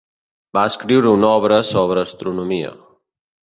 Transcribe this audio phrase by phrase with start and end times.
[0.57, 2.77] Va escriure una obra sobre astronomia.